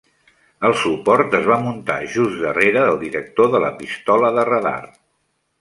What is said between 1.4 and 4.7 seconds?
es va muntar just darrera del director de la pistola de